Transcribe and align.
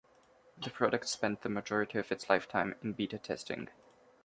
The 0.57 0.71
product 0.71 1.07
spent 1.07 1.43
the 1.43 1.49
majority 1.49 1.99
of 1.99 2.11
its 2.11 2.27
lifetime 2.27 2.73
in 2.81 2.93
beta 2.93 3.19
testing. 3.19 3.69